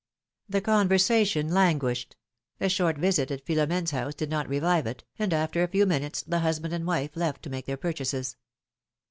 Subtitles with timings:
[0.49, 2.15] The conversation languished;
[2.59, 5.85] a short visit at Philo mfene's house did not revive it, and after a few
[5.85, 8.35] minutes the husband and wife left to make their purchases.